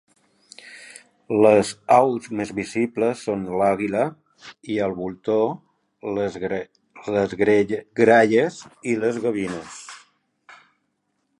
Les 1.45 1.67
aus 1.95 2.29
més 2.39 2.51
visibles 2.59 3.19
són 3.27 3.43
l'àliga 3.59 4.05
i 4.75 4.77
el 4.85 4.95
voltor, 5.01 5.45
les 6.19 6.39
gralles 7.41 8.57
i 8.95 8.97
les 9.03 9.19
gavines. 9.27 9.77